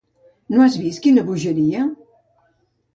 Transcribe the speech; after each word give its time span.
No 0.53 0.63
has 0.69 0.79
vist, 0.85 1.01
quina 1.05 1.27
bogeria? 1.29 1.87